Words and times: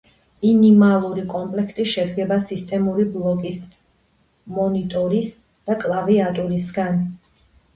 ინიმალური 0.51 1.25
კომპლექტი 1.33 1.85
შედგება 1.91 2.39
სისტემური 2.47 3.05
ბლოკის, 3.17 3.61
მონიტორის 4.57 5.33
და 5.69 5.77
კლავიატურისგან. 5.85 7.07